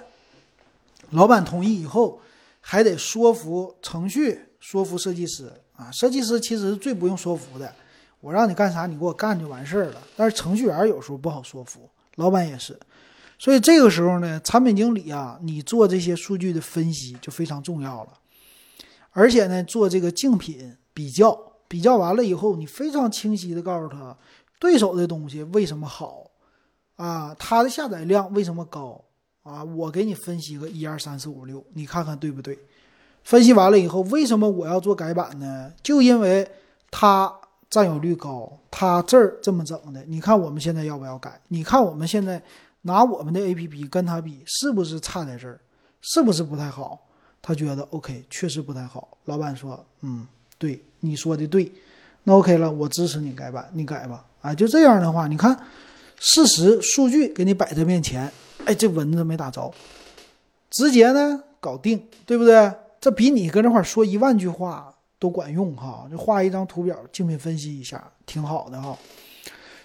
[1.10, 2.20] 老板同意以后，
[2.60, 5.90] 还得说服程序，说服设计师啊。
[5.90, 7.72] 设计师其实是最不用说服的。
[8.20, 10.02] 我让你干啥，你给我干就完事儿了。
[10.16, 12.78] 但是程序员有时候不好说服，老板也是。
[13.38, 18.12] 所以这个时候呢，产品经理啊，你做这些数据的分析就非常重要了。
[19.12, 24.14] 而且呢，做这个竞品比较，比较完了以后，你非常清晰的告诉他，
[24.58, 26.30] 对手的东西为什么好
[26.96, 29.02] 啊，他的下载量为什么高
[29.42, 29.64] 啊？
[29.64, 32.58] 我给你分析个一二三四五六，你看看对不对？
[33.24, 35.72] 分析完了以后，为什么我要做改版呢？
[35.82, 36.50] 就因为
[36.90, 37.32] 他。
[37.70, 41.40] 占有率高，他这儿这么整的，你看我们现在要不要改？
[41.46, 42.42] 你看我们现在
[42.82, 45.60] 拿我们的 A P P 跟他比，是不是差在这儿？
[46.00, 46.98] 是不是不太好？
[47.40, 49.16] 他觉得 O K，确实不太好。
[49.26, 50.26] 老板说，嗯，
[50.58, 51.70] 对，你说的对，
[52.24, 54.26] 那 O K 了，我支持你改版，你改吧。
[54.40, 55.56] 啊，就这样的话，你看
[56.18, 58.28] 事实数据给你摆在面前，
[58.70, 59.72] 哎，这蚊子没打着，
[60.70, 62.72] 直接呢搞定，对不对？
[63.00, 64.94] 这比你搁那块说一万句话。
[65.18, 68.96] 都管用哈，就画一张图表，竞品分析一下，挺好的哈。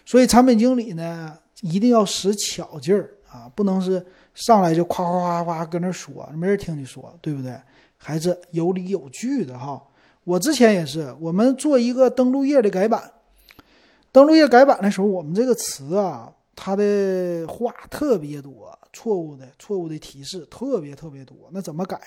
[0.06, 4.02] 所以产品经理呢，一定要使巧劲儿啊，不能是
[4.34, 7.54] 上来就夸夸夸夸搁那说，没人听你说，对不对？
[7.98, 9.84] 还是有理有据的哈。
[10.24, 13.12] 我之前也是，我们做一个登录页的改版，
[14.14, 22.00] 登录页改版的时候，我们这个词啊，他的话特别多，错误的错误的提示特别特别多，那怎么改？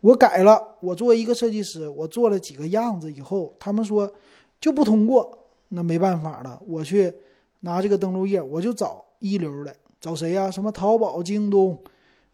[0.00, 4.12] 我改了，我作为一个设计师，我做了几个样子以后，他们说
[4.60, 7.12] 就不通过，那没办法了，我去
[7.60, 10.50] 拿这个登录页，我就找一流的，找谁呀？
[10.50, 11.76] 什么淘宝、京东，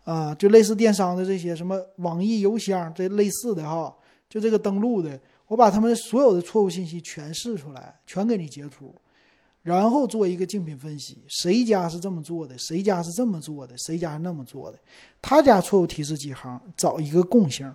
[0.05, 3.97] 啊，就类似电商的这些，什么网易邮箱这类似的哈，
[4.29, 8.93] 就这个登录的，我把他们所有的错误信息全试出来，全给你截图。
[9.63, 14.79] 然后做一个竞品分析，谁家是这么做的，谁家是这么做的，谁家那么做的，
[15.21, 17.71] 他家错误提示几行，找一个共性，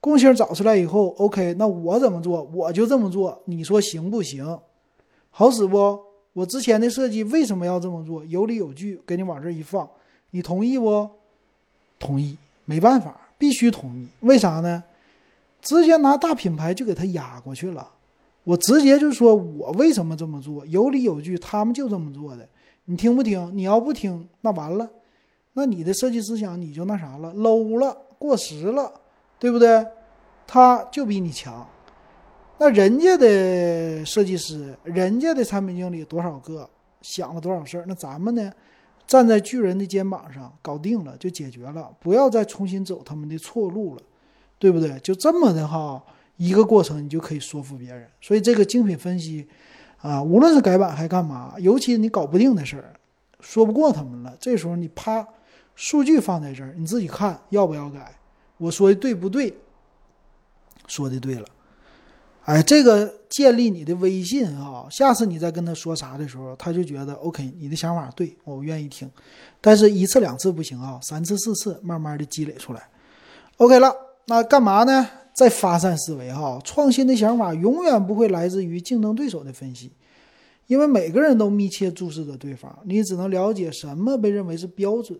[0.00, 4.58] 共性找出来以后，OK，那我怎么做，我就这么做，你说行不行？
[5.30, 5.98] 好使不？
[6.34, 8.24] 我之前的设计为什么要这么做？
[8.26, 9.88] 有理有据，给你往这一放，
[10.30, 11.08] 你同意不？
[11.98, 14.06] 同意，没办法，必须同意。
[14.20, 14.84] 为啥呢？
[15.62, 17.93] 直接拿大品牌就给他压过去了。
[18.44, 22.48] 我直接就说我为什么这么做，有理有据，他们就这么做的。
[22.84, 23.50] 你听不听？
[23.54, 24.88] 你要不听，那完了，
[25.54, 28.92] 那你的设计思想你就那啥了，low 了，过时了，
[29.38, 29.86] 对不对？
[30.46, 31.66] 他就比你强。
[32.58, 36.68] 那人家的设计师，人家的产品经理多少个
[37.00, 37.84] 想了多少事儿？
[37.88, 38.52] 那咱们呢？
[39.06, 44.02] 站在巨人的肩膀上，搞定了就解决了，不要再重新走他们的错路了，
[44.58, 44.98] 对不对？
[45.00, 46.02] 就这么的哈，
[46.36, 48.08] 一个过程你就可以说服别人。
[48.20, 49.46] 所以这个精品分析
[49.98, 52.94] 啊，无论是改版还干嘛，尤其你搞不定的事儿，
[53.40, 55.26] 说不过他们了，这时候你啪，
[55.74, 58.14] 数据放在这儿，你自己看要不要改，
[58.58, 59.54] 我说的对不对？
[60.86, 61.46] 说的对了。
[62.44, 69.10] 哎，这个建立你的威信啊，下次你再跟他说啥的时候，他就觉得 OK，你的想法对我愿意听。
[69.62, 72.86] 但是一次两次不行啊，三次四次，慢慢的积累出来。
[73.56, 73.90] OK 了，
[74.26, 75.08] 那干嘛呢？
[75.34, 79.92] 再发散思维哈，创新的想法永远不会来自于竞争对手的分析，
[80.68, 85.18] 因为每个人都密切注视着对方，你只能了解什么被认为是标准，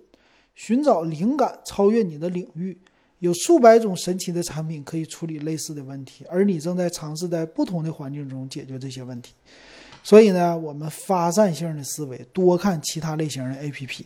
[0.55, 2.79] 寻找灵感，超越你的领域。
[3.19, 9.33] 有数百种神奇的产品可以处理类似的问题，而你正在尝试在不同的环境中解决这些问题。
[10.03, 14.05] 所以呢，我们发散性的思维，多看其他类型的 APP。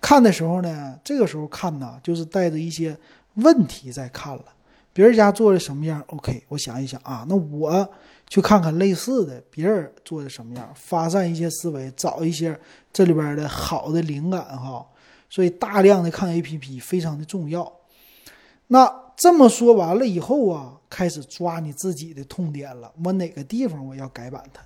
[0.00, 2.96] 看的时候呢，这个时候看呢，就是带着一些
[3.34, 4.44] 问题在看了。
[4.92, 7.88] 别人家做的什么样？OK，我想一想啊，那我
[8.28, 12.58] 去看看类似的，别人做的什么样，发散一些思维，找一些
[12.92, 14.86] 这里边的好的灵感哈。
[15.30, 17.72] 所以大量的看 APP 非常的重要。
[18.66, 22.92] 那这么说完了以后啊，开始抓你自己的痛点了。
[23.02, 24.62] 我哪个地方我要改版它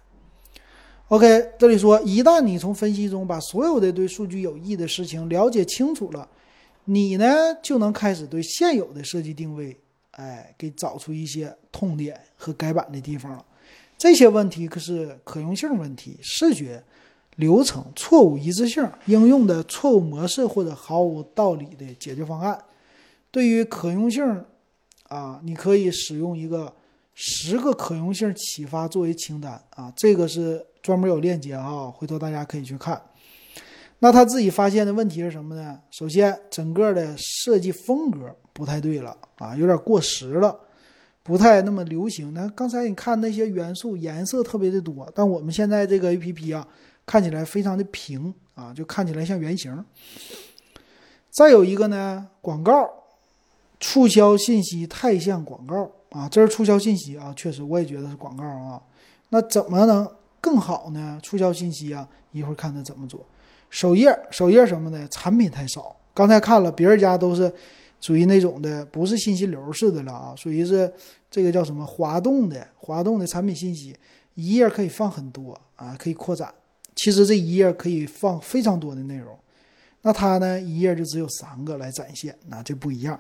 [1.09, 6.29] ？OK，这里说，一旦你从分析中把所有的对数据有益的事情了解清楚了，
[6.85, 7.27] 你呢
[7.63, 9.77] 就能开始对现有的设计定位，
[10.17, 13.45] 哎，给找出一些痛点和改版的地方了。
[13.97, 16.83] 这些问题可是可用性问题、视觉、
[17.37, 22.63] 流程、错误一致性、应用的错误模式或者毫无道理的解决方案。
[23.31, 24.45] 对于可用性，
[25.09, 26.75] 啊，你可以使用一个
[27.15, 33.01] 十个可用性启发作为清单啊，这个是专门有链接啊，回头大家可以去看。
[33.99, 35.81] 那他自己发现的问题是什么呢？
[35.91, 40.59] 首先，整个的设计风格不太对了啊，有点过时了，
[41.23, 42.33] 不太那么流行。
[42.33, 46.67] 那刚才你看那些元素颜色特别的多，但我们现在这个 A P P 啊，
[47.05, 49.85] 看起来非常的平啊，就看起来像圆形。
[51.31, 52.91] 再有一个呢，广告。
[53.79, 56.27] 促销信息太像广告啊！
[56.31, 58.81] 这是促销信息啊，确实我也觉得是广告啊。
[59.29, 61.21] 那怎么能更好呢？
[61.23, 63.21] 促销信息啊，一会儿看他怎么做。
[63.69, 65.95] 首页，首页什么的，产品太少。
[66.15, 67.53] 刚才看了别人家都是
[68.01, 70.93] 属于那种的，不是信息流似的了啊，属于是
[71.31, 73.97] 这个叫什么滑动的，滑动的产品信息，
[74.35, 76.53] 一页可以放很多啊，可以扩展。
[76.95, 79.37] 其实这一页可以放非常多的内容，
[80.03, 83.19] 那它呢，一页就只有三个来展现，那这不一样。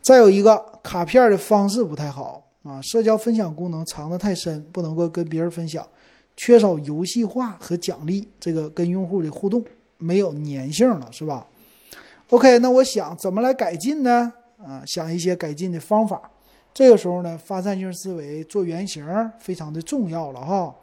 [0.00, 5.86] 再有一个卡片的方式不太好啊，社交分享功能藏得太深，不能够跟别人分享，
[6.36, 9.62] 缺少游戏化和奖励，这个跟用户的互动
[9.98, 11.46] 没有粘性了，是吧
[12.30, 14.32] ？OK，那我想怎么来改进呢？
[14.58, 16.30] 啊，想一些改进的方法。
[16.72, 19.04] 这个时候呢，发散性思维做原型
[19.38, 20.74] 非常的重要了哈。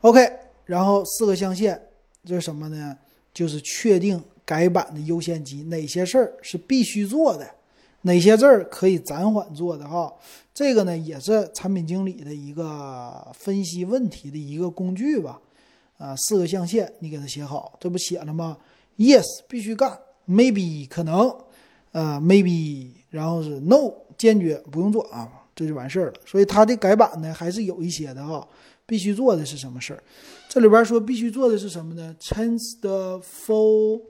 [0.00, 0.30] OK，
[0.64, 1.80] 然后四个象限，
[2.24, 2.96] 这是什么呢？
[3.32, 4.22] 就是确定。
[4.48, 7.46] 改版的优先级，哪些事儿是必须做的，
[8.00, 10.10] 哪些事儿可以暂缓做的哈？
[10.54, 15.38] 这个呢也是产品经理的一个分析问题的一个工具吧。
[15.98, 18.56] 啊，四个象限你给他写好，这不写了吗
[18.98, 21.34] ？Yes 必须干，Maybe 可能，
[21.92, 26.14] 呃，Maybe 然后是 No 坚决不用做啊，这就完事儿了。
[26.26, 28.46] 所以它的改版呢还是有一些的哈。
[28.84, 30.02] 必须做的是什么事儿？
[30.48, 34.00] 这里边说必须做的是什么呢？Change the full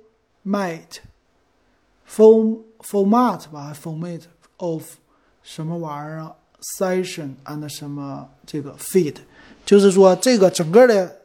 [0.46, 0.98] Might
[2.08, 4.22] form format 吧，format
[4.58, 4.84] of
[5.42, 6.36] 什么玩意儿啊
[6.78, 9.16] ？Session and 什么这个 feed，
[9.66, 11.22] 就是说这个整个的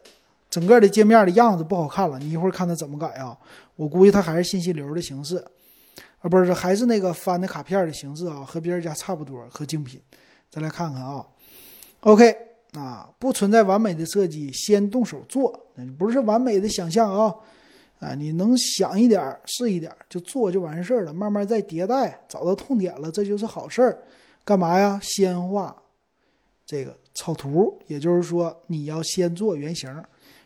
[0.54, 2.20] 整个的界面的样子不好看了。
[2.20, 3.36] 你一会儿看它怎么改啊？
[3.76, 5.44] 我估计它还是信息流的形式
[6.20, 10.00] 啊，不是，还是那个翻的卡片的形式啊，和别人家差不多，和精品。
[10.52, 11.26] 再来看看啊
[12.02, 12.38] ，OK
[12.74, 15.60] 啊，不存在完美的设计，先动手做，
[15.98, 17.34] 不是完美的想象啊。
[18.00, 21.12] 啊，你能想一点是一点，就做就完事儿了。
[21.12, 23.98] 慢慢再迭代，找到痛点了，这就是好事儿。
[24.46, 25.00] 干嘛呀？
[25.02, 25.76] 先画
[26.66, 29.90] 这个草图，也就是说你要先做原型，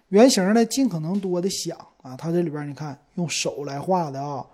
[0.09, 4.45] 原型呢尽可能多的想啊，它这里边你看用手来画的啊，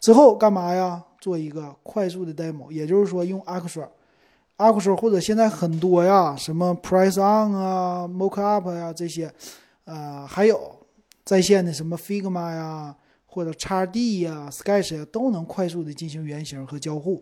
[0.00, 1.02] 之后干嘛呀？
[1.20, 9.28] 做一个快速的 demo，也就是说用 Axure，Axure 或者现在很多呀，什么 Price On 啊、Mockup 呀这些，
[9.84, 10.76] 呃，还有
[11.24, 12.94] 在线的什么 Figma 呀，
[13.26, 17.20] 或者 XD 呀、Sketch 呀，都能快速的进行原型和交互。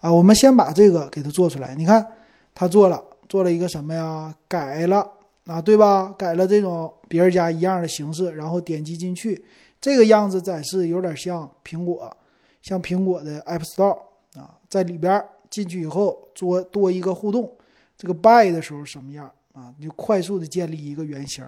[0.00, 1.74] 啊，我们先把这个给它做出来。
[1.74, 2.06] 你看，
[2.54, 4.34] 他做了，做了一个什么呀？
[4.46, 5.10] 改了
[5.46, 6.14] 啊，对吧？
[6.18, 9.44] 改了这种别人家一样的形式，然后点击进去，
[9.80, 12.16] 这个样子展示有点像苹果，
[12.62, 13.98] 像苹果的 App Store
[14.34, 17.50] 啊，在里边进去以后做多一个互动，
[17.96, 19.74] 这个 Buy 的时候什么样啊？
[19.78, 21.44] 你就快速的建立一个原型。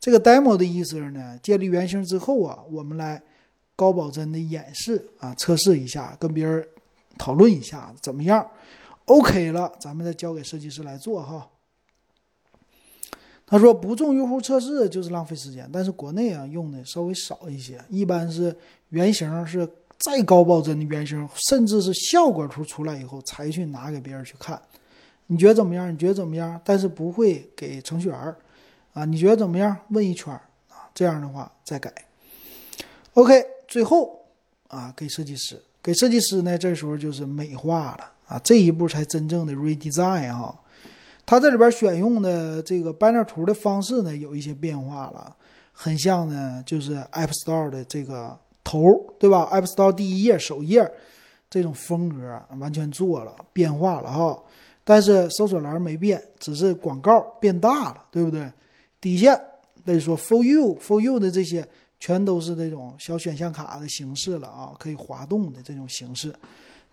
[0.00, 3.22] 这个 Demo 的意思呢，建立原型之后啊，我们来
[3.76, 6.66] 高保真的演示啊，测试一下，跟别人。
[7.16, 8.44] 讨论一下怎么样
[9.04, 11.48] ？OK 了，咱们再交给设计师来做哈。
[13.46, 18.56] 他说不重用户测试就是浪费时间，但是国内啊用的稍微少一些，一般是
[18.88, 19.68] 原型是
[19.98, 24.60] 再高保真的原型，甚至是效果图出来以后才去拿给别人去看。
[25.26, 25.92] 你觉得怎么样？
[25.92, 26.60] 你觉得怎么样？
[26.64, 28.34] 但是不会给程序员
[28.92, 29.04] 啊？
[29.04, 29.76] 你觉得怎么样？
[29.88, 30.32] 问一圈
[30.68, 31.92] 啊，这样的话再改。
[33.12, 34.24] OK，最后
[34.68, 35.62] 啊给设计师。
[35.82, 40.58] 给设计师呢，这时候就是美化了啊，这一步才真正的 redesign 哈。
[41.26, 45.34] 它这里边选用的这个 banner 图的方式呢，有一些变化了，
[45.72, 48.80] 很像呢，就是 App Store 的这个头，
[49.18, 50.90] 对吧？App Store 第一页首页
[51.48, 54.42] 这种风格完全做了变化了哈。
[54.84, 58.52] 但是搜索栏没变，只是广告变大了，对不对？
[59.00, 59.40] 底下
[59.84, 61.66] 那说 For You For You 的这些。
[62.00, 66.34] 全都是这种小选项卡的形式了啊，可以滑动的这种形式，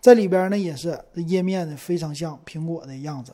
[0.00, 3.30] 在里边呢也是页面呢非常像苹果的样子。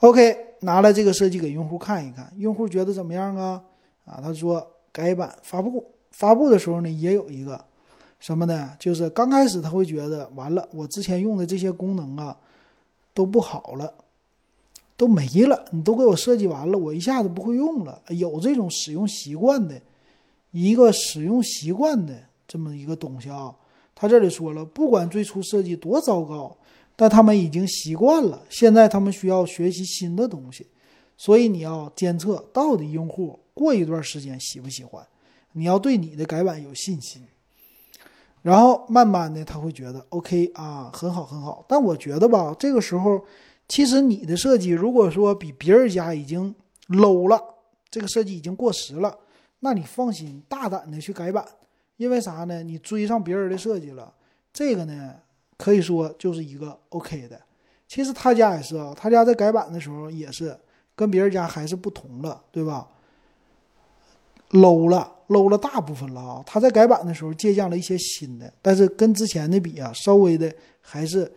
[0.00, 3.62] OK，拿来这个设计给用户看一看，用户觉得怎么样啊？
[4.04, 7.64] 啊，他说改版发布，发布的时候呢也有一个
[8.20, 8.76] 什么呢？
[8.78, 12.36] 就是刚开始他会觉得完了，我之前用的这些功能啊
[13.14, 13.92] 都不好了，
[14.96, 19.80] 都没了，你都给我设计完了，我一下子不会用了，有这种使用习惯的。
[20.52, 22.14] 一个使用习惯的
[22.48, 23.54] 这么一个东西啊，
[23.94, 26.56] 他这里说了，不管最初设计多糟糕，
[26.96, 28.42] 但他们已经习惯了。
[28.48, 30.66] 现在他们需要学习新的东西，
[31.16, 35.06] 所以你要监测到底用户过一段时间喜不喜欢，
[35.52, 37.22] 你要对你的改版有信心。
[38.42, 41.64] 然后慢慢的他会觉得 OK 啊，很好很好。
[41.68, 43.20] 但我觉得吧，这个时候
[43.68, 46.54] 其实你的设计如果说比别人家已经
[46.88, 47.42] low 了，
[47.90, 49.18] 这个设计已经过时了。
[49.58, 51.44] 那你放心，大胆的去改版，
[51.96, 52.62] 因为啥呢？
[52.62, 54.14] 你追上别人的设计了，
[54.52, 55.16] 这个呢，
[55.56, 57.40] 可以说就是一个 OK 的。
[57.88, 60.58] 其实他家也是啊，他家在改版的时候也是
[60.94, 62.88] 跟别人家还是不同了，对吧
[64.50, 66.42] ？low 了，low 了大部分了啊。
[66.44, 71.30] 他在改版的时候借鉴了一些新的，但是跟之前的比啊，稍微的还是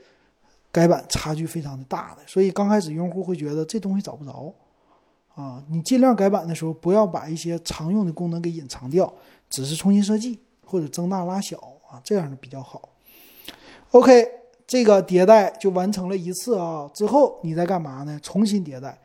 [0.71, 2.21] 改版差距非常的大的。
[2.25, 4.53] 所以刚开始用户会觉得这东西找不着。
[5.35, 9.13] 啊，你尽量改版的时候，不要把一些常用的功能给隐藏掉，
[9.49, 11.57] 只是重新设计或者增大拉小
[11.89, 12.89] 啊，这样的比较好。
[13.91, 14.27] OK，
[14.67, 18.19] 这个迭代就完成了一次啊，之后你再干嘛呢？
[18.21, 18.99] 重新迭代。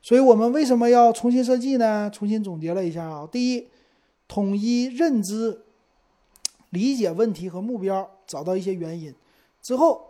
[0.00, 2.08] 所以我们为什么要重新设计呢？
[2.14, 3.68] 重新总结了一下啊，第一，
[4.28, 5.62] 统一认知，
[6.70, 9.12] 理解问题和目标，找到一些原因
[9.60, 10.00] 之后，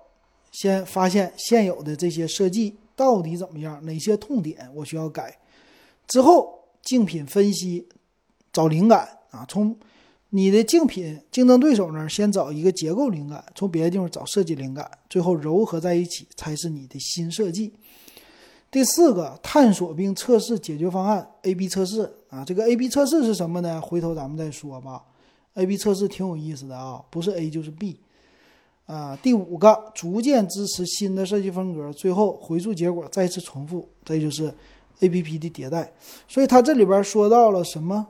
[0.53, 5.39] 先发现现有的这些设计到底怎么样，哪些痛点我需要改。
[6.07, 7.89] 之后竞品分析，
[8.53, 9.75] 找灵感啊，从
[10.31, 17.73] 你的竞品竞争对手那儿先找一个结构灵感，从别的地方找设计灵感，最后糅合在一起才是你的新设计。
[18.71, 23.81] 第四个，探索并测试解决方案，A/B 测试啊，这个 A/B 测试是什么呢？
[23.81, 25.03] 回头咱们再说吧。
[25.55, 27.99] A/B 测试挺有意思的啊，不是 A 就是 B
[28.87, 29.19] 啊。
[29.23, 34.53] 第五个，逐渐支持新的设计风格，最后回溯结果再次重复，这就是。
[35.01, 35.93] A P P 的迭代，
[36.27, 38.05] 所以它这里边说到了什么？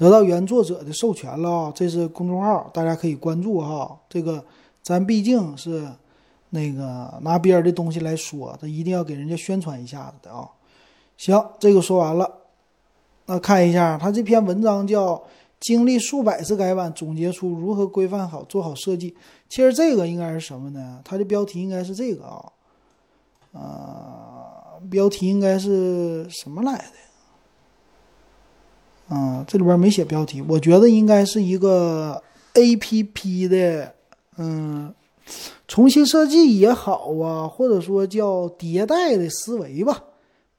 [0.00, 4.00] 得到原作者的授权了啊，这是公众号，大家可以关注哈。
[4.08, 4.42] 这个
[4.82, 5.86] 咱毕竟是
[6.48, 10.48] 那个拿别人的东西来说，他一定要给人家宣传一下子的啊。
[11.18, 12.32] 行，这个说完了，
[13.26, 15.16] 那看一下他这篇文章叫
[15.60, 19.10] 《经历数百次改版，总结出如何规范好做好设计》。
[19.50, 21.02] 其实这个应该是什么呢？
[21.04, 22.52] 它的标题应该是这个啊。
[23.52, 27.09] 啊，标题应该是什么来的？
[29.10, 32.22] 啊，这里边没写标题，我觉得应该是一个
[32.54, 33.92] A P P 的，
[34.38, 34.94] 嗯，
[35.66, 40.04] 重新设计也好啊，或者说叫迭代的思维吧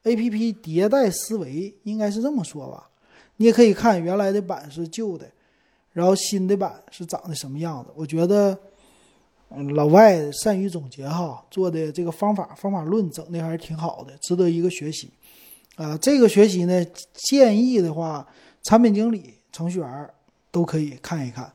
[0.02, 2.90] ，A P P 迭代思维应该是这么说吧。
[3.38, 5.26] 你也可以看原来的版是旧的，
[5.94, 7.90] 然后新的版是长得什么样子。
[7.96, 8.56] 我觉得，
[9.48, 15.10] 嗯，老外善于总结哈，做的这个方法方法论整的还是挺好的，值得一个学习。
[15.76, 16.84] 啊，这个学习呢，
[17.14, 18.28] 建议的话，
[18.62, 20.10] 产品经理、程序员
[20.50, 21.52] 都可以看一看，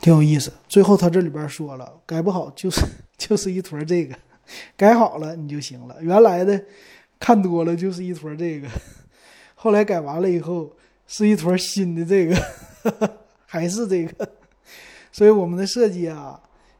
[0.00, 0.52] 挺有意思。
[0.68, 2.82] 最后他这里边说了，改不好就是
[3.16, 4.16] 就是一坨这个，
[4.76, 5.96] 改好了你就行了。
[6.00, 6.62] 原来的
[7.18, 8.68] 看多了就是一坨这个。
[9.54, 10.70] 后来改完了以后，
[11.06, 14.28] 是一坨新的这个， 还是这个，
[15.10, 16.38] 所以我们的设计啊，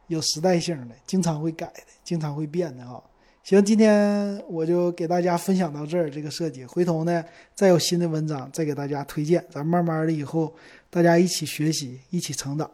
[0.08, 3.02] 有时代性的，经常会改的，经常会变的哈。
[3.44, 7.22] 行，今天我就给大家分享到这儿，这个设计，回头呢
[7.54, 10.50] 再有新的文章再给大家推荐，咱慢慢的以后
[10.88, 12.70] 大家一起学习，一起成长。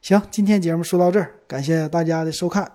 [0.00, 2.66] 行，今天节目说到这儿，感谢大家的收看。